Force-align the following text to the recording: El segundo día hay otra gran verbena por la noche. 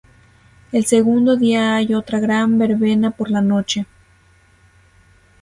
El 0.71 0.85
segundo 0.85 1.35
día 1.35 1.75
hay 1.75 1.93
otra 1.93 2.19
gran 2.19 2.57
verbena 2.57 3.11
por 3.11 3.29
la 3.29 3.39
noche. 3.41 3.85